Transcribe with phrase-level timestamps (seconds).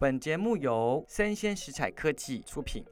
[0.00, 2.82] 本节目由生鲜食材科技出品。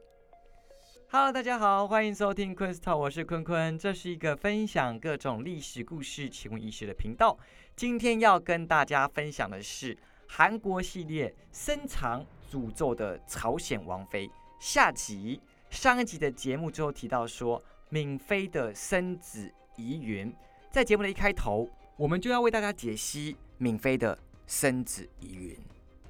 [1.09, 3.75] Hello，大家好，欢迎收听昆 s t a l 我是坤坤。
[3.79, 7.35] 这是一个分享各种历史故事、奇闻异事的频道。
[7.75, 14.29] 今天要跟大家分享的是韩国系列深藏诅咒的朝鲜王妃
[14.59, 15.41] 下集。
[15.71, 20.31] 上一集的节目之后提到说，闵妃的生子疑云，
[20.69, 21.67] 在节目的一开头，
[21.97, 24.15] 我们就要为大家解析闵妃的
[24.45, 25.57] 生子疑云。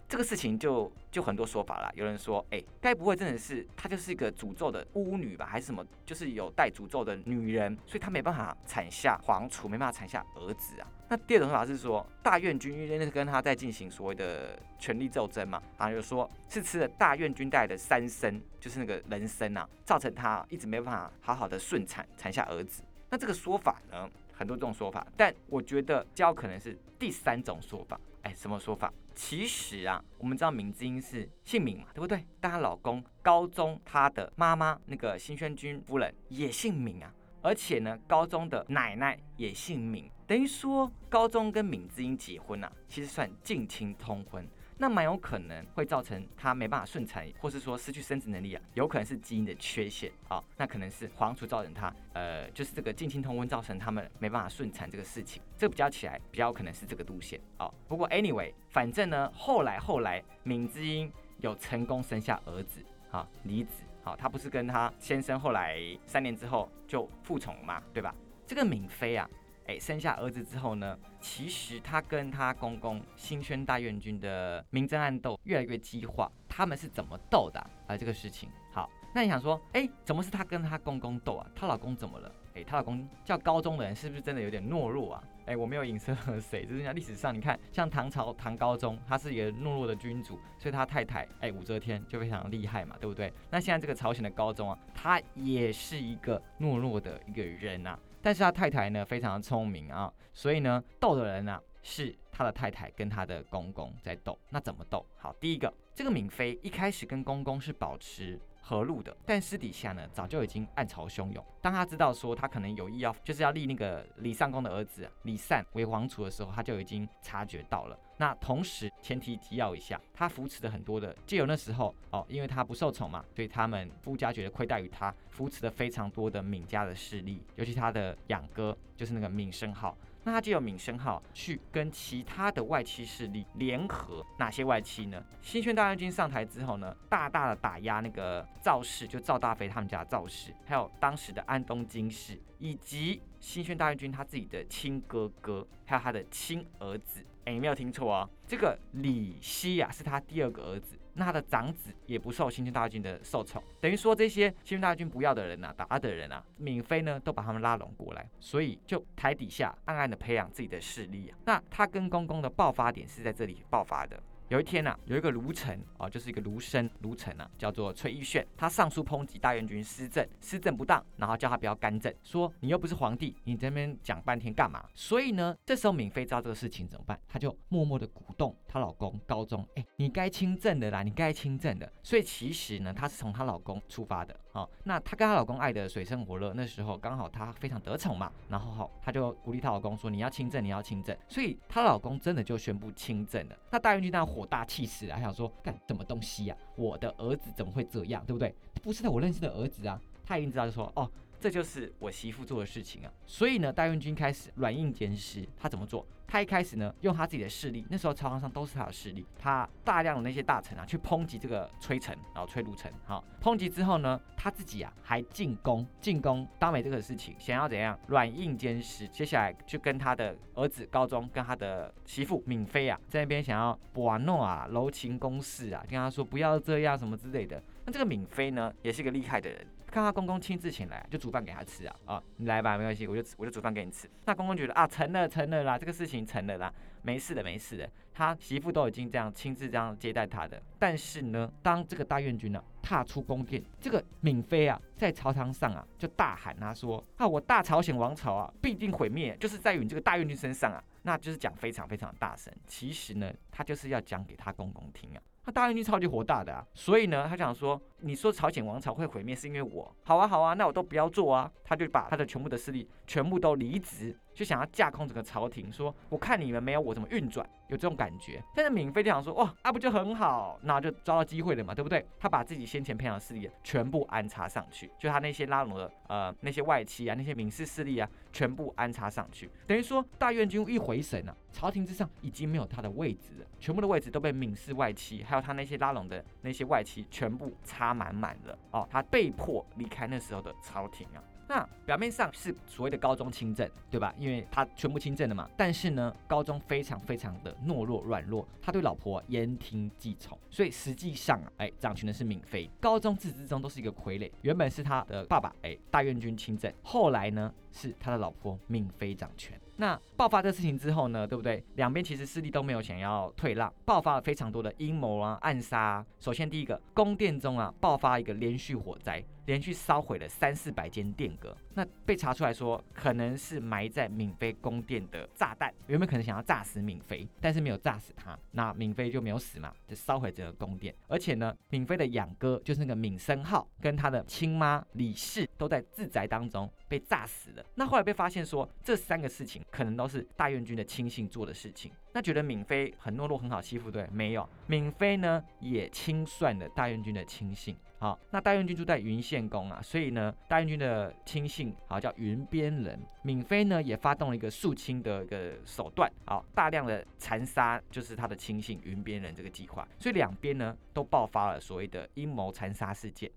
[0.10, 1.92] 这个事情就就很多说法了。
[1.94, 5.86] 有人说，哎，该不会真的是她就是一个诅咒的巫女吧，还是什么？
[6.04, 10.88] 就是有带诅咒的女人，所以她没办法产下皇储，没办法产下儿子啊。
[11.10, 22.82] 那第二种说法是说，大院君因为那跟她在进行所谓的权力斗争嘛，啊，就说是吃了大院君带的三参，就是那个人参啊，造成她一直没办法好好的顺产，产下儿子。
[23.12, 28.00] 那这个说法呢，很多这种说法，但我觉得较可能是第三种说法。
[28.24, 28.92] 哎，什么说法？
[29.22, 32.26] 其实啊，我们知道闵智英是姓闵嘛，对不对？
[32.40, 44.48] 但她老公高宗她的妈妈那个新宣君夫人也姓闵啊，而且呢，高宗的奶奶也姓闵，等于说高宗跟闵智英结婚啊，其实算近亲通婚。
[44.82, 57.70] 那蛮有可能会造成他没办法顺产，或是说失去生殖能力啊，有可能是基因的缺陷啊，那可能是黄鼠造成他，呃，就是这个近亲通婚造成他们没办法顺产这个事情，这个比较起来比较可能是这个路线啊。
[57.90, 68.16] 不过 anyway，反正呢，后来后来闵之英有成功生下儿子啊，李子，好，他不是跟他先生后来三年之后就复宠嘛，对吧？
[68.48, 69.30] 这个闵妃啊。
[69.70, 76.28] 哎，生下儿子之后呢，其实他跟他公公新宣大院军的明争暗斗越来越激化。
[76.48, 77.96] 他们是怎么斗的啊？
[77.96, 81.48] 这个事情，好，那你想说，哎，怎么是他跟他公公斗啊？
[81.56, 82.34] 她老公怎么了？
[82.56, 85.24] 哎，她老公叫高宗的人，是不是真的有点懦弱啊？
[85.46, 93.32] 哎，我没有影射 谁，就是讲历史上，你看，像唐朝唐高宗，他是一个懦弱的君主，所以他太太哎武则天就非常厉害嘛，对不对？
[93.52, 98.00] 那现在这个朝鲜的高宗啊，他也是一个懦弱的一个人呐。
[98.22, 104.38] 但是他太太呢非常的聪明啊，所以呢逗的人啊是他的太太跟他的公公在斗。
[104.50, 105.06] 那怎么斗？
[105.18, 111.44] 好，第一个，这个闵妃一开始跟公公是保持和睦的，但私底下呢早就已经暗潮汹涌。
[111.62, 117.98] 当他知道说他可能有意要就是要立那个李尚公的儿子李善为皇储的时候，他就已经察觉到了。
[118.18, 129.98] 那同时前提提要一下，他扶持的很多的，借由那时候哦，因为他不受宠嘛，所以他们夫家觉得亏待于他，扶持了非常多的闵家的势力，尤其他的养哥就是那个闵生浩。
[130.30, 135.20] 那他就有闵生浩去跟其他的外戚势力联合，哪些外戚呢？
[135.42, 147.26] 新宣大将军上台之后呢，大大的打压那个赵氏，就赵大飞他们家赵氏，还有当时的安东金氏，以及新宣大将军他自己的亲哥哥，还有他的亲儿子。
[147.52, 150.98] 你没有听错哦，这个李希呀是他第二个儿子。
[151.14, 161.38] 那他的长子也不受新军大军的受宠，等于说这些新军大军不要的人呐，打的人啊，闵妃呢都把他们拉拢过来，所以就台底下暗暗的培养自己的势力啊。
[161.44, 164.22] 那他跟公公的爆发点是在这里爆发的。
[164.50, 174.84] 有一天呐，有一个卢臣啊，就是一个卢生卢臣啊，叫做崔义炫，他上书抨击大元军施政，施政不当，然后叫他不要干政，说你又不是皇帝，你这边讲半天干嘛？
[174.96, 177.20] 所以呢，这时候闵妃知道这个事情怎么办？
[177.28, 181.92] 她就默默的鼓动她老公高宗，哎，你该亲政的啦，你该亲政的。
[182.02, 184.70] 所以其实呢，她是从她老公出发的啊。
[184.84, 191.16] 那她跟她老公爱的水深火热，那时候刚好她非常得宠嘛，然后好，她就鼓励她老公说你要亲政，你要亲政。
[191.28, 193.58] 所以她老公真的就宣布亲政了。
[193.72, 196.56] 那大元军当然火大气死了，还想说干什么东西呀？
[196.76, 198.54] 我的儿子怎么会这样，对不对？
[198.82, 200.00] 不是我认识的儿子啊！
[200.26, 201.10] 他一定知道，就说哦。
[201.42, 205.48] 这就是我媳妇做的事情啊，所以呢，大元君开始软硬兼施。
[205.58, 206.06] 他怎么做？
[206.30, 219.08] 他一开始呢，用他自己的势力，那时候朝堂上都是他的势力，他大量的那些大臣啊，去抨击这个崔成，然后崔卢臣，好，抨击之后呢，他自己啊还进攻，进攻当美这个事情，想要怎样软硬兼施。
[219.08, 227.60] 接下来就跟他的儿子高宗，跟他的媳妇闵妃啊，在那边想要玩弄啊，柔情攻势啊，跟他说不要这样什么之类的。
[227.86, 229.66] 那这个闵妃呢，也是一个厉害的人。
[229.90, 234.10] 看他公公亲自请来，就煮饭给他吃啊啊，你来吧，没关系，我就我就煮饭给你吃。
[234.26, 237.90] 那公公觉得啊，成了成了啦，这个事情成了啦，没事的没事的。
[238.14, 240.62] 他媳妇都已经这样亲自这样接待他的。
[240.78, 252.54] 但是呢，当这个大院君呢踏出宫殿，这个闵妃啊在朝堂上啊就大喊他说啊，我大朝鲜王朝啊必定毁灭，就是在于你这个大院君身上啊，那就是讲非常非常大声。
[252.68, 255.22] 其实呢，他就是要讲给他公公听啊。
[255.52, 268.42] 大将军超级火大的啊，所以呢，他想说，你说朝鲜王朝会毁灭是因为我，好啊好啊，那我都不要做啊，他就把他的全部的势力全部都离职，就想要架空整个朝廷，说我看你们没有我怎么运转，有这种感觉。
[268.56, 272.08] 但是闵妃就想说，哇，那不就很好，那就抓到机会了嘛，对不对？
[272.18, 291.22] 他把自己先前培养的势力全部安插上去，就他那些拉拢的呃那些外戚啊，那些闵氏势力啊，全部安插上去，等于说大院军一回神啊，朝廷之上已经没有他的位置了，全部的位置都被闵氏外戚还有他那些拉拢的那些外戚全部插满满了哦，他被迫离开那时候的朝廷啊。
[291.50, 294.14] 那表面上是所谓的高宗亲政，对吧？
[294.20, 295.50] 因为他全部亲政了嘛。
[295.58, 302.70] 但是呢，高宗非常非常的懦弱软弱，他对老婆言听计从，所以实际上啊，哎，掌权的是闵妃。
[302.80, 309.60] 高宗自始至终都是一个傀儡，原本是他的爸爸，哎，大院君亲政，后来呢是他的老婆闵妃掌权。
[309.78, 311.64] 那爆发这事情之后呢，对不对？
[311.76, 316.06] 两边其实势力都没有想要退让，爆发了非常多的阴谋啊、暗杀。
[316.20, 321.58] 首先第一个，宫殿中啊爆发一个连续火灾，连续烧毁了三四百间殿阁。
[321.74, 330.94] 那被查出来说，可能是埋在闵妃宫殿的炸弹，原本可能想要炸死闵妃，但是没有炸死她，那闵妃就没有死嘛，就烧毁整个宫殿。
[331.08, 337.66] 而且呢，闵妃的养哥就是那个闵生浩，跟他的亲妈李氏都在自宅当中被炸死了。
[337.74, 339.64] 那后来被发现说，这三个事情。
[339.72, 341.92] 可能都是大院君的亲信做的事情。
[342.12, 344.06] 那觉得闵妃很懦弱，很好欺负，对？
[344.12, 347.78] 没有，闵妃呢也清算了大院君的亲信。
[348.00, 352.98] 好，那大院君住在云县宫啊，所以呢，大院君的亲信好叫云边人。
[353.24, 359.86] 敏妃呢也发动了一个肃清的一个手段，好，大量的残杀就是他的亲信云边人这个计划。
[360.00, 363.30] 所以两边呢都爆发了所谓的阴谋残杀事件。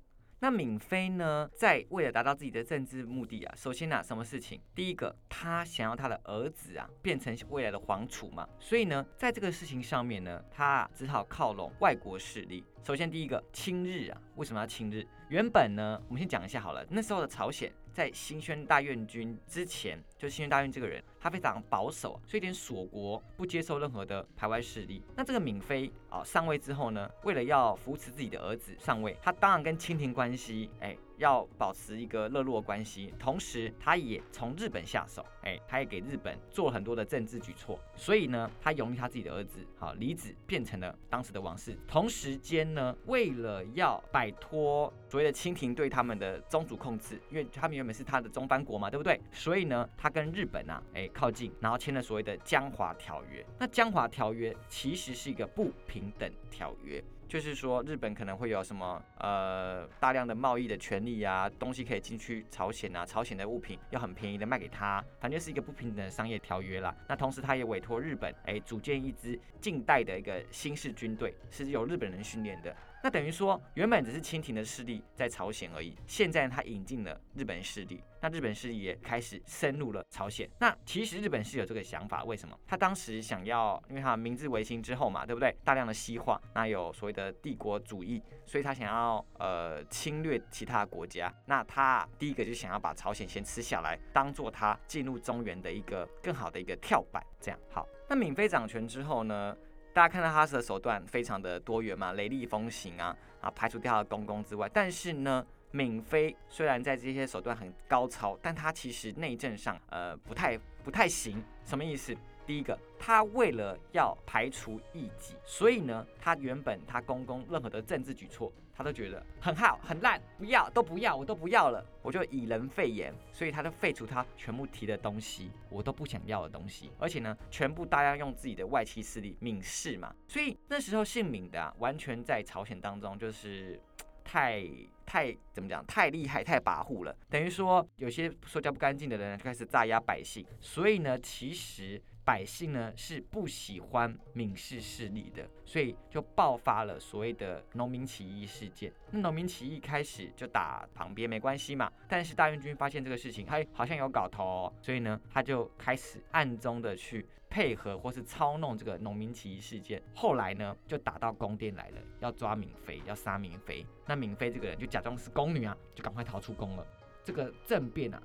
[0.42, 4.60] 那闵妃呢，在为了达到自己的政治目的啊，首先呢，什么事情？
[4.74, 12.64] 第一个，她想要她的儿子啊变成未来的皇储嘛，所以呢，在这个事情上面呢，她只好靠拢外国势力。
[12.82, 15.06] 首先第一个，亲日啊，为什么要亲日？
[15.28, 17.72] 原本呢，我们先讲一下好了，那时候的朝鲜。
[17.92, 25.02] 在新宣大院军之前，就新宣大院这个人，他非常保守，所以连锁国，不接受任何的排外势力。
[25.14, 30.96] 那这个敏妃啊上位之后呢，为了要扶持自己的儿子上位，他当然跟清廷关系，哎。
[31.22, 41.78] 要保持一个热络关系，同时他也从日本下手，哎，他也给日本做很多的政治举措，所以呢，他拥立他自己的儿子，好李子变成了当时的王室。
[41.86, 49.20] 同时间呢，为了要摆脱所谓的清廷对他们的宗主控制，因为他们原本是他的中藩国嘛，对不对？
[49.30, 53.46] 所以呢，他跟日本啊，哎靠近，然后签了所谓的江华条约。
[53.60, 57.02] 那江华条约其实是一个不平等条约。
[57.32, 66.94] 就是说，日本可能会有什么呃大量的贸易的权利啊，东西可以进去朝鲜啊，朝鲜的物品要很便宜的卖给他，反正是一个不平等的商业条约啦。
[67.08, 72.76] 那同时，他也委托日本，哎，组建一支近代的一个新式军队，是由日本人训练的。
[73.02, 80.48] 那等于说，原本只是清廷的势力在朝鲜而已，现在他引进了日本势力，那日本势力也开始深入了朝鲜。
[80.60, 82.56] 那其实日本是有这个想法，为什么？
[82.64, 85.52] 他当时想要，因为他明治维新之后嘛，对不对？
[85.64, 91.32] 大量的西化，那有所谓的帝国主义，所以他想要呃侵略其他国家。
[91.46, 97.20] 那他第一个就想要把朝鲜先吃下来，当做他进入中原的一个更好的一个跳板。
[97.40, 97.84] 这样好。
[98.08, 99.56] 那闵妃掌权之后呢？
[99.92, 112.16] 大家看到他的手段非常的多元嘛，雷厉风行啊，啊，排除掉了公公之外，但是呢，敏妃虽然在这些手段很高超，但她其实内政上呃不太不太行，什么意思？
[112.46, 133.80] 第一个，她为了要排除异己，所以呢，她原本她公公任何的政治举措，他都觉得很好很烂，不要都不要，我都不要了，我就以人废言，所以他就废除他全部提的东西，我都不想要的东西，而且呢，全部大家用自己的外戚势力闵氏嘛，所以那时候姓闵的啊，完全在朝鲜当中就是
[134.24, 134.66] 太
[135.04, 142.00] 太怎么讲，太厉害太跋扈了，等于说有些说教不干净的人就开始炸压百姓，所以呢，其实。
[142.24, 148.92] 百姓呢是不喜欢闵氏势力的，所以就爆发了所谓的农民起义事件。
[149.10, 160.00] 那农民起义开始就打旁边没关系嘛，但是大元军发现这个事情，哎，好像有搞头，所以呢，他就开始暗中的去配合或是操弄这个农民起义事件。
[160.14, 163.84] 后来呢，就打到宫殿来了，要抓闵妃，要杀闵妃。
[164.06, 166.86] 那闵妃这个人就假装是宫女啊，就赶快逃出宫了。
[167.24, 168.22] 这个政变啊。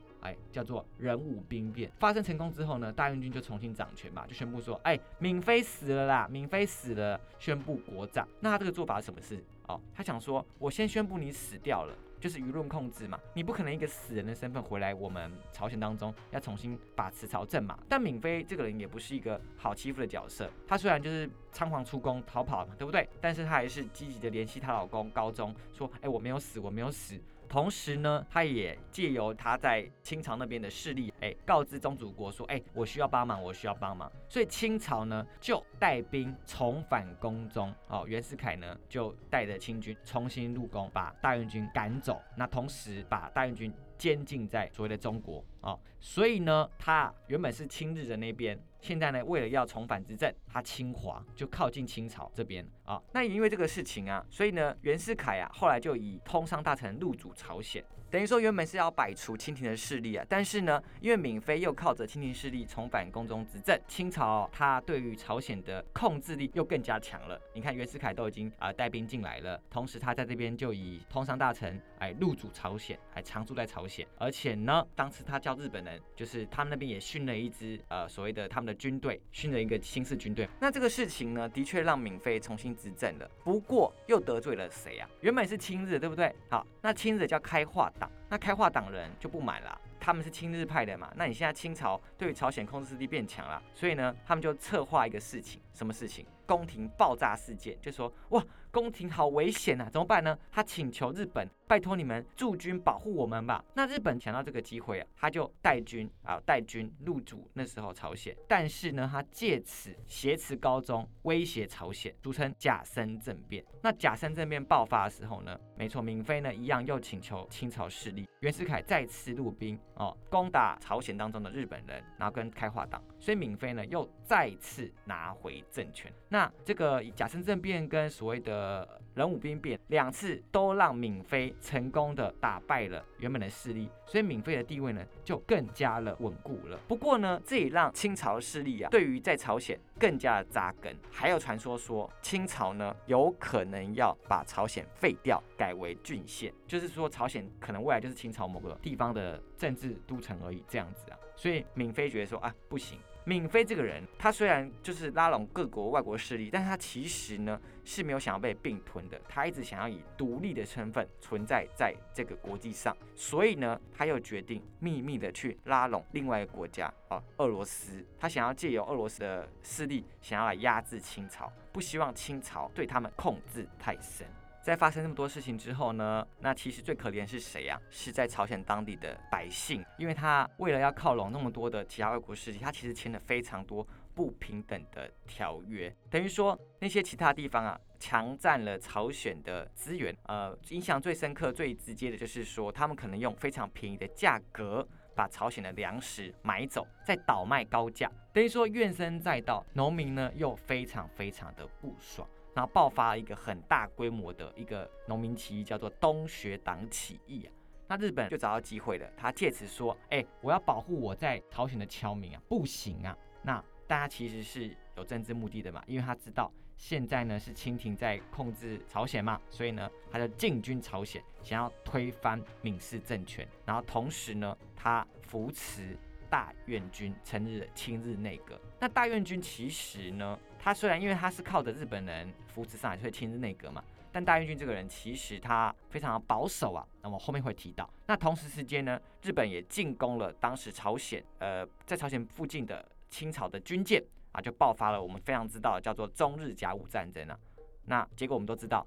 [0.52, 8.28] 叫做人武兵变发生成功之后呢，大院军就重新掌权嘛，就宣布说，哎，闵妃死了啦，闵妃死了，宣布国葬。
[8.40, 9.44] 那他这个做法是什么事？
[9.68, 17.78] 哦，他想说，我先宣布你死掉了，就是舆论控制嘛，你不可能一个死人的身份回来我们朝鲜当中要重新把持朝政嘛。
[17.90, 23.08] 但闵妃这个人也不是一个好欺负的角色，她虽然就是仓皇出宫逃跑嘛，对不对？
[23.20, 27.20] 但是她还是积极的联系她老公高宗，说，哎，我没有死，我没有死。
[27.48, 34.12] 同时呢，他也借由他在清朝那边的势力，哎，告知宗主国说，哎，我需要帮忙，我需要帮忙。
[34.30, 42.22] 所以清朝呢就带兵重返宫中，哦，袁世凯呢就带着清军重新入宫，把大院军赶走。
[42.36, 43.74] 那同时把大院军。
[43.98, 53.02] 监禁在所谓的中国哦，所以呢，他原本是亲日的那边，现在呢，为了要重返执政，他侵华就靠近清朝这边啊。
[53.14, 57.84] 那也因为这个事情啊，所以呢，袁世凯啊，后来就以通商大臣入主朝鲜。
[58.10, 67.40] 等于说原本是要摆除清廷的势力啊，但是呢，因为闵妃又靠着清廷势力重返宫中执政，清朝他对于朝鲜的控制力又更加强了。
[67.54, 80.48] 你看袁世凯都已经啊带兵进来了，同时他在这边就以通商大臣哎入主朝鲜，还常住在朝鲜，而且呢，当时他叫日本人，就是他们那边也训了一支呃所谓的他们的军队，训了一个新式军队。
[80.62, 85.10] 那这个事情呢，的确让闵妃重新执政了，不过又得罪了谁啊？
[85.20, 86.34] 原本是亲日，对不对？
[86.50, 87.92] 好，那亲日叫开化。
[88.00, 96.26] 党那开化党人就不满了，他们是亲日派的嘛，那你现在清朝对于朝鲜控制势力变强了，所以呢，他们就策划一个事情，什么事情？
[96.46, 100.38] 宫廷爆炸事件，就说哇，宫廷好危险呐，怎么办呢？
[100.52, 103.64] 他请求日本拜托你们驻军保护我们吧。
[103.74, 113.64] 那日本抢到这个机会啊，他就带军啊带军入主那时候朝鲜，但是呢，他借此挟持高宗，威胁朝鲜，俗称甲申政变。
[113.82, 126.12] 那甲申政变爆发的时候呢，没错，闵妃呢一样又请求清朝势力，袁世凯再次入兵哦，攻打朝鲜当中的日本人，然后跟开化党，所以闵妃呢又再次拿回政权。
[126.30, 136.78] 那这个甲申政变跟所谓的呃人武兵变两次都让闵妃成功的打败了原本的势力，所以闵妃的地位呢就更加了稳固了。
[136.88, 140.94] 不过呢，这也让清朝势力啊对于在朝鲜更加的扎根。
[141.10, 151.18] 还有传说说清朝呢有可能要把朝鲜废掉，改为郡县，就是说朝鲜可能未来就是清朝某个地方的政治都城而已这样子啊。
[151.38, 153.00] 所以闵妃觉得说啊不行。
[153.28, 174.26] 闵妃这个人，他虽然就是拉拢各国外国势力，但是他其实呢是没有想要被并吞的，他一直想要以独立的身份存在在这个国际上，所以呢，他又决定秘密的去拉拢另外一个国家啊，俄罗斯，他想要借由俄罗斯的势力，想要来压制清朝，不希望清朝对他们控制太深。
[174.68, 177.80] 在发生这么多事情之后呢，那其实最可怜是谁呀？
[177.90, 190.14] 是在朝鲜当地的百姓，因为他为了要靠拢那么多的其他外国势力，他其实签了非常多不平等的条约，等于说那些其他地方啊，强占了朝鲜的资源。
[190.24, 202.28] 呃，影响最深刻、最直接的就是说，他们可能用非常便宜的价格把朝鲜的粮食买走，再倒卖高价，等于说怨声载道，农民呢又非常非常的不爽。
[202.58, 207.54] 然后爆发了一个很大规模的一个农民起义，叫做东学党起义啊。
[207.88, 223.48] 那日本就找到机会了，他借此说：“哎，我要保护我在朝鲜的侨民啊，不行啊。”那大家其实是有政治目的的嘛，因为他知道现在呢是清廷在控制朝鲜嘛，所以呢他就进军朝鲜，想要推翻闵氏政权。
[223.68, 225.96] 然后同时呢，他扶持
[226.28, 228.60] 大院军成立了亲日内阁。
[228.80, 230.40] 那大院军其实呢？
[230.68, 233.82] 他虽然因为他是靠着日本人扶持上来，所以亲日内阁嘛，
[234.12, 236.86] 但大院君这个人其实他非常的保守啊。
[237.02, 247.40] 那么后面会提到，那同时时间呢，日本也进攻了当时朝鲜，呃，在朝鲜附近的清朝的军舰啊，就爆发了我们非常知道叫做中日甲午战争啊。
[247.86, 248.86] 那结果我们都知道，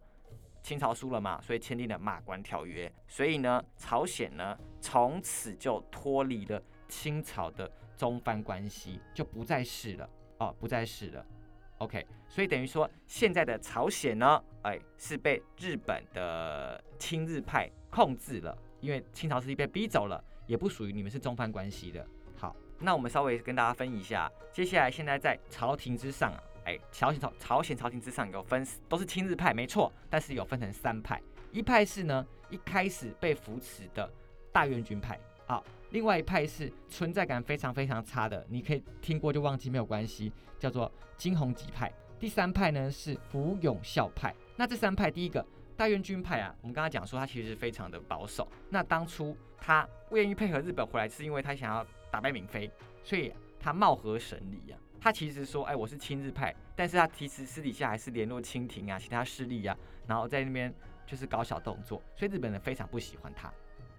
[0.63, 10.11] 清朝输了嘛，所以签订了马关条约，所以呢，朝鲜呢从此就脱离了清朝的中藩关系，就不再是了
[10.41, 11.25] 哦，不再是了。
[11.81, 22.07] OK，所以等于说现在的朝鲜呢，哎，是被日本的亲日派控制了，因为清朝势力被逼走了，也不属于你们是中藩关系的。
[22.37, 31.19] 好，那我们稍微跟大家分一下，接下来现在在朝廷之上啊，哎，朝鲜朝朝鲜朝廷之上有分，都是亲日派没错，但是有分成三派，
[31.51, 34.07] 一派是呢一开始被扶持的
[34.53, 35.19] 大院军派，
[35.51, 35.65] 好。
[35.91, 41.93] 另外一派是存在感非常非常差的，你可以听过就忘记没有关系，叫做金鸿吉派。
[42.21, 44.33] 第三派呢是福永孝派。
[44.55, 45.45] 那这三派，第一个
[45.77, 48.47] 大院军派啊，我们刚刚讲说他其实非常的保守。
[48.69, 52.71] 那当初他不愿意配合日本回来，是因为他想要打败敏妃，
[53.03, 54.79] 所以他貌合神离啊。
[55.01, 59.77] 他其实说，哎，我是亲日派，但是他其实私底下还是联络清廷啊，其他势力啊，
[60.07, 60.73] 然后在那边
[61.05, 63.53] 就是搞小动作，所以日本人非常不喜欢他。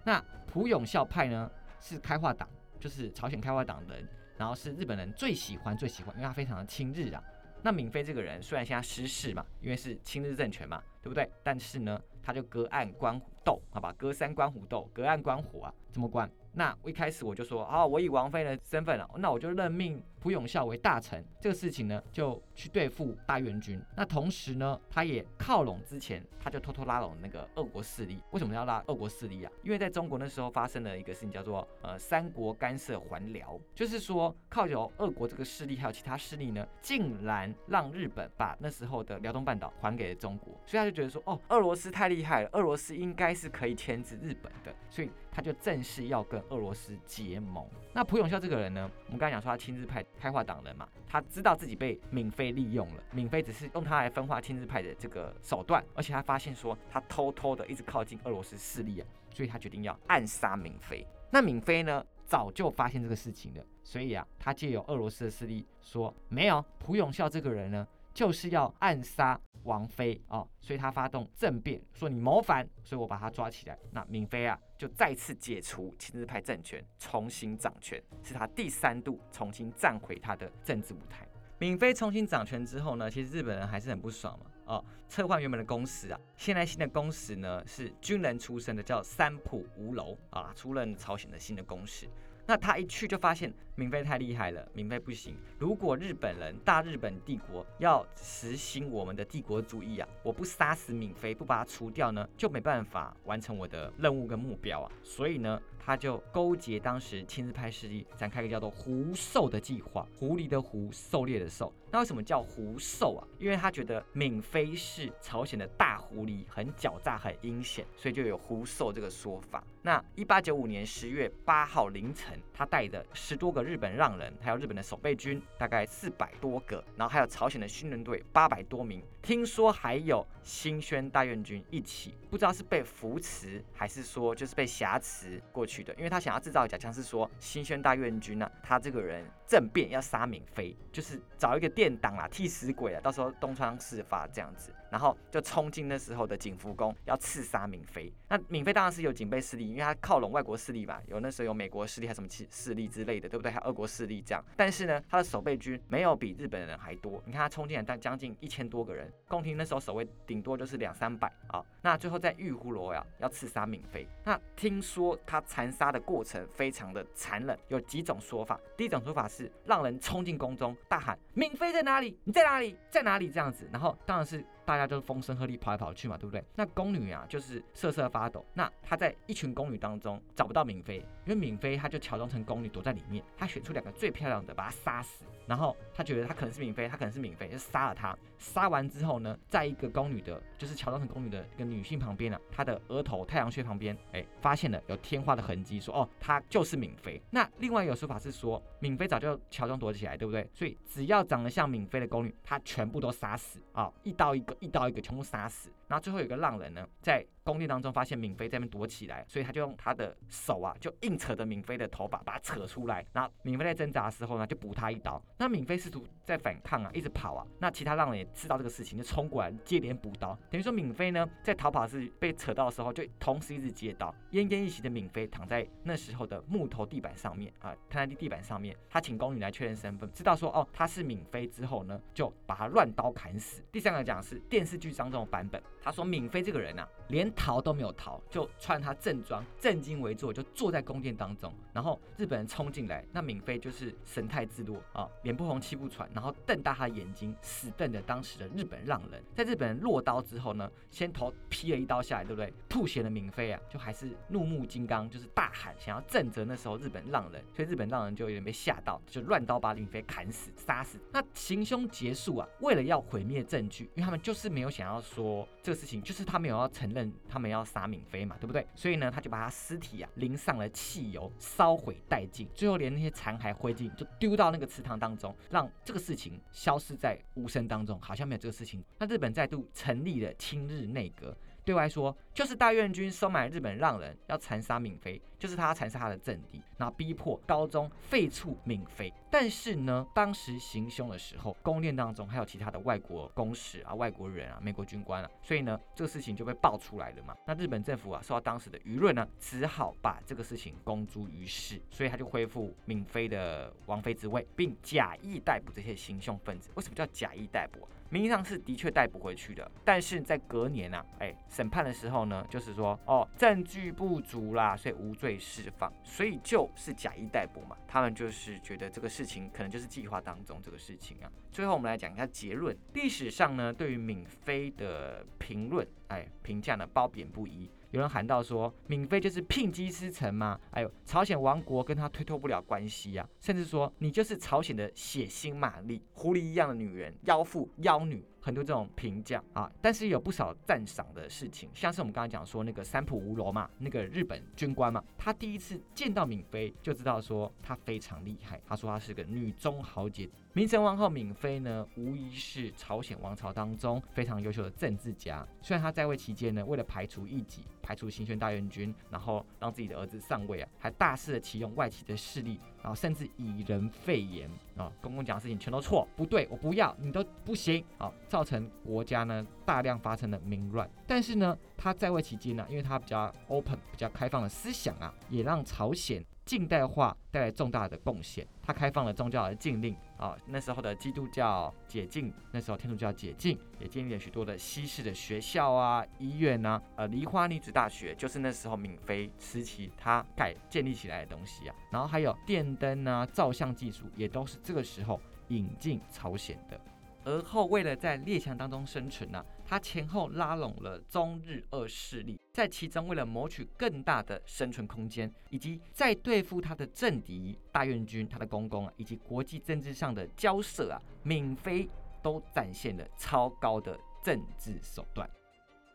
[0.04, 1.50] 那朴永孝派呢？
[1.80, 7.20] 是开化党，就是朝鲜开化党人，然后是日本人最喜欢最喜欢，因为他非常的亲日啊。
[7.60, 11.28] 那闵妃这个人虽然现在失势嘛，因为是亲日政权嘛，对不对？
[11.42, 16.30] 但是呢，他就隔岸观火斗，好吧，隔山观虎斗，隔岸观火啊，怎么观？
[16.54, 23.82] 那一开始我就说，哦，我以王妃的身份了，那我就任命蒲永孝为大臣，这个事情呢，就去对付大元军。
[23.96, 28.20] 那同时呢，他也靠拢之前，他就偷偷拉拢那个俄国势力。
[28.32, 29.50] 为什么要拉俄国势力啊？
[29.62, 47.66] 因为在中国那时候发生了一个事情，叫做呃三国干涉还辽，就是说靠有俄国这个势力，还有其他势力呢，竟然让日本把那时候的辽东半岛还给了中国，所以他就觉得说，哦，俄罗斯太厉害了，俄罗斯应该是可以牵制日本的，所以他就正式要跟俄罗斯结盟。
[47.92, 61.06] 那朴永孝这个人呢，我们刚才讲说他亲日派开化党人嘛，他知道自己被闵妃利用了，闵妃只是用他来分化亲日派的这个手段，而且他发现说他偷偷的一直靠近俄罗斯势力啊，所以他决定要暗杀闵妃。
[61.30, 67.86] 那闵妃呢，早就发现这个事情了，所以啊，他借由俄罗斯的势力说，没有朴永孝这个人呢。
[68.12, 73.78] 就是要暗杀王妃哦，所以他发动政变，说你谋反，所以我把他抓起来。
[73.90, 81.26] 那闵妃啊，就再次解除亲日派政权，重新掌权，是他第三度重新站回他的政治舞台。
[81.58, 92.08] 闵妃重新掌权之后呢，其实日本人还是很不爽嘛，哦，撤换原本的公使啊，现在新的公使呢是军人出身的，叫三浦吴楼啊，出任朝鲜的新的公使。
[92.46, 95.36] 那他一去就发现闵妃太厉害了，闵妃不行。
[95.58, 104.92] 如果日本人大日本帝国要实行我们的帝国主义啊，我不杀死闵妃，不把她除掉呢，就没办法完成我的任务跟目标啊。
[105.02, 105.60] 所以呢。
[105.84, 111.72] 他就勾结当时亲自派势力，展开一个叫做“狐兽”的计划，狐狸的狐，狩猎的狩。
[111.92, 113.20] 那为什么叫狐兽啊？
[113.38, 119.62] 因为他觉得闵妃是朝鲜的大狐狸，很狡诈，很阴险，所以就有狐兽这个说法。
[119.82, 135.84] 那一八九五年十月八号凌晨，他带着十多个日本让人，还有日本的守备军，大概四百多个，然后还有朝鲜的训练队八百多名，听说还有新宣大院军一起，不知道是被扶持还是说就是被挟持过去。
[135.84, 148.12] 的，因为他想要制造假象，是说新宣大院军呢，他这个人政变要杀敏妃，就是找一个殿党啊，替死鬼啊，到时候东窗事发这样子，然后就冲进那时候的景福宫，要刺杀闵妃。
[148.28, 153.50] 那闵妃当然是有警备势力，因为他靠拢外国势力吧，有那时候有美国势力，还什么势力之类的，对不对？
[153.50, 154.44] 还有俄国势力这样。
[154.56, 157.22] 但是呢，他的守备军没有比日本人还多。
[157.24, 161.64] 你看他冲进来，但将近一千多个人，宫廷那时候守卫顶多就是两三百啊。
[161.80, 164.06] 那最后在玉湖楼呀，要刺杀闵妃。
[164.24, 165.40] 那听说他。
[165.52, 168.58] 残杀的过程非常的残忍，有几种说法。
[168.74, 172.16] 第一种说法是让人冲进宫中，大喊“闵妃在哪里？
[172.24, 172.74] 你在哪里？
[172.90, 174.42] 在哪里？”这样子，然后当然是。
[174.72, 176.42] 大家就是风声鹤唳跑来跑去嘛，对不对？
[176.54, 178.42] 那宫女啊，就是瑟瑟发抖。
[178.54, 183.22] 那她在一群宫女当中找不到敏妃，因为敏妃她就乔装成宫女躲在里面。
[183.36, 185.26] 她选出两个最漂亮的，把她杀死。
[185.46, 188.16] 然后她觉得她可能是敏妃，她可能是敏妃，就杀了她。
[188.42, 197.22] 杀完之后呢，在一个宫女的，就是乔装成宫女的一个女性旁边啊，她的额头太阳穴旁边，哎，发现了有天花的痕迹，说哦，她就是闵妃。
[197.30, 200.48] 那另外一个说法是说，闵妃早就乔装躲起来，对不对？
[200.52, 204.56] 所以只要长得像闵妃的宫女，她全部都杀死啊，一刀一个。
[204.60, 205.70] 一刀一个，全部杀死。
[205.88, 213.04] 然后最后有个浪人呢，在宫殿当中发现闵妃在那边躲起来，所以他就用他的手啊，就硬扯着闵妃的头发，把它扯出来。
[213.12, 215.20] 然后闵妃在挣扎的时候呢，就补他一刀。
[215.36, 217.46] 那闵妃试图在反抗啊，一直跑啊。
[217.58, 220.36] 那其他浪人也知道这个事情，就冲过来接连补刀。
[220.50, 224.14] 等于说闵妃呢，在逃跑时被扯到的时候，就同时一直接刀。
[224.32, 228.76] 奄奄一息的闵妃躺在那时候的木头地板上面啊，瘫在地板上面。
[228.88, 233.62] 他请宫女来确认身份，知道说哦，他是闵妃之后呢，就把他乱刀砍死。
[233.70, 235.62] 第三个讲是电视剧当中的版本。
[235.84, 241.52] 他说：“闵妃这个人啊，连逃都没有逃，就穿他正装，正襟危坐，就坐在宫殿当中。
[241.72, 249.22] 然后日本人冲进来，那闵妃就是神态自若啊，脸不红气不喘，然后瞪大他眼睛，死瞪着当时的日本浪人。
[249.34, 252.52] 在日本人落刀之后呢，先头劈了一刀下来，对不对？
[252.68, 260.98] 吐血的闵妃啊，就还是怒目金刚，就是大喊想要震责那时候日本浪人，所以日本浪人就有点被吓到，就乱刀把闵妃砍死、杀死。
[261.12, 268.64] 那行凶结束啊，为了要毁灭证据，因为他们就是没有想要说这个。”事情就是他没有要承认他们要杀敏妃嘛，对不对？
[268.76, 278.84] 所以呢，他就把他尸体啊淋上了汽油，烧毁殆尽，最后连那些残骸灰烬就丢到那个池塘当中，让这个事情消失在无声当中，好像没有这个事情。
[278.96, 281.36] 那日本再度成立了亲日内阁。
[281.64, 289.12] 对外说，就是大院军收买日本浪人要残杀闵妃，就是他要残杀他的政敌，然后逼迫高宗废黜闵妃。
[289.30, 297.36] 但是呢，当时行凶的时候，宫殿当中还有其他的外国公使啊、外国人啊、美国军官啊，所以呢，这个事情就被爆出来了嘛。
[297.46, 306.70] 那日本政府啊，受到当时的舆论呢，只好把这个事情公诸于世，所以他就恢复闵妃的王妃之位，并假意逮捕这些行凶分子。
[306.74, 307.84] 为什么叫假意逮捕？
[307.84, 317.74] 啊名义上是的确逮捕回去的，但是在隔年啊，哎，审判的时候呢，就是说哦，证据不足啦，所以无罪释放，所以就是假意逮捕嘛。
[317.88, 321.32] 他们就是觉得这个事情可能就是计划当中这个事情啊。
[321.50, 327.70] 最后我们来讲一下结论，历史上呢对于闵妃的评论，哎，评价呢褒贬不一。
[327.92, 330.58] 有人喊到说，闵妃就是聘姬司臣吗？
[330.70, 338.24] 哎呦，朝鲜王国跟他推脱不了关系呀，甚至说你就是朝鲜的血腥玛丽，狐狸一样的女人，妖妇妖女。
[338.44, 350.28] 很多这种评价啊，但是有不少赞赏的事情，像是我们刚才讲说那个三浦无罗嘛，那个日本军官嘛，他第一次见到闵妃就知道说她非常厉害，他说她是个女中豪杰。
[350.54, 355.46] 明成王后闵妃呢，无疑是朝鲜王朝当中非常优秀的政治家。
[355.62, 368.12] 虽然她在位期间呢，为了排除异己，排除新宣大院军，然后让自己的儿子上位啊，还大肆的启用外戚的势力，然后甚至以人废言啊，公公讲的事情全都错，不对，我不要，你都不行啊。
[368.28, 378.46] 造成国家呢大量发生了民乱，但是呢，他在位期间呢，因为他比较 open、比较开放的思想啊，也让朝鲜近代化带来重大的贡献。
[378.62, 391.74] 他开放了宗教的禁令啊，那时候的基督教解禁，那时候天主教解禁，也建立了许多的西式的学校啊、医院啊，呃，梨花女子大学就是那时候闵妃时期他改建立起来的东西啊。
[391.90, 396.80] 然后还有电灯啊、照相技术，也都是这个时候引进朝鲜的。
[397.24, 411.88] 而后，为了在列强当中生存呢，他前后拉拢了中日二势力，在其中为了谋取更大的生存空间，以及在对付他的政敌大院军、他的公公啊，以及国际政治上的交涉啊，闵妃
[412.22, 415.28] 都展现了超高的政治手段。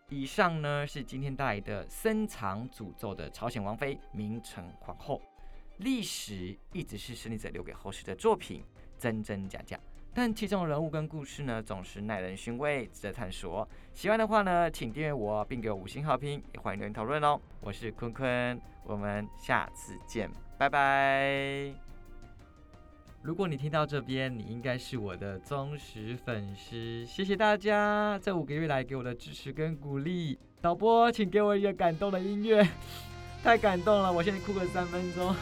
[0.09, 5.21] 以上呢是今天带来的深藏诅咒的朝鲜王妃明成皇后，
[5.79, 8.63] 历史一直是胜利者留给后世的作品，
[8.97, 9.77] 真真假假。
[10.17, 13.69] 但其中的人物跟故事呢，总是耐人寻味，值得探索。
[13.93, 17.39] 喜欢的话呢，请订阅我，并给我五星好评，也欢迎留言讨论哦。
[17.61, 20.27] 我是坤坤，我们下次见，
[20.57, 21.71] 拜拜。
[23.21, 30.39] 如果你听到这边，你应该是我的忠实粉丝，谢谢大家这五个月来给我的支持跟鼓励。
[30.59, 32.67] 导播，请给我一个感动的音乐，
[33.43, 35.35] 太感动了，我现在哭个三分钟。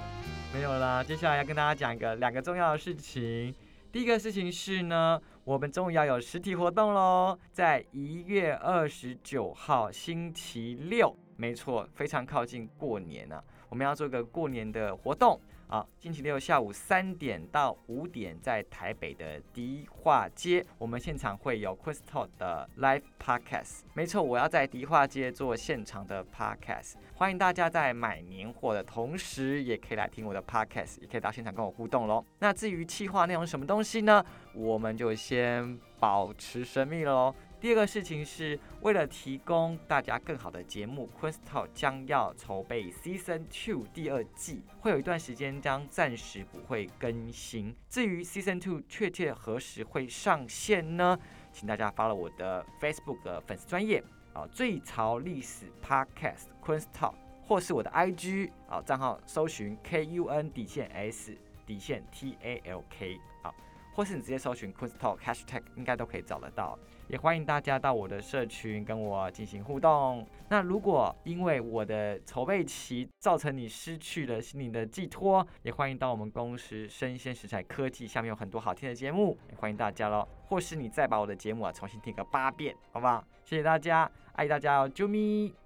[0.54, 3.54] 没有啦，接下来要跟大家讲一个两个重要的事情。
[3.92, 15.38] 第一个事情是呢，我们终于要有实体活动喽，在一月二十九号星期六，没错，非常靠近过年呢，我们要做个过年的活动。
[15.68, 23.80] 好，星期六下午三点到五点，在台北的迪化街，我们现场会有 Crystal 的 Live Podcast。
[23.94, 32.22] 没错，我要在迪化街做现场的 Podcast，欢迎大家在买年货的同时，也可以来听我的 Podcast，也可以到现场跟我互动喽。
[32.40, 34.22] 那至于企划内容什么东西呢？
[34.54, 37.34] 我们就先保持神秘了喽。
[37.62, 47.72] 第二个事情是为了提供大家更好的节目，Crystal 将要筹备 Season Two 第二季，会有一段时间将暂时不会更新。
[47.88, 51.16] 至于 Season Two 确切何时会上线呢？
[51.52, 57.14] 请大家发了我的 Facebook 的粉丝专业啊，最潮历史 Podcast Crystal，
[57.46, 63.54] 或是我的 IG 啊账号搜寻 KUN 底线 S 底线 TALK 啊，
[63.94, 66.78] 或是你直接搜寻 Crystal Hashtag 应该都可以找得到。
[67.08, 70.26] 也欢迎大家到我的社群跟我进行互动。
[70.48, 80.26] 那如果因为我的筹备期造成你失去了心灵的寄托，也欢迎到我们公司生鲜食材科技下面有很多好听的节目，也欢迎大家喽。
[80.46, 83.22] 或是你再把我的节目啊重新听个八遍，好不好？
[83.44, 85.61] 谢谢大家，爱大家哦，啾咪。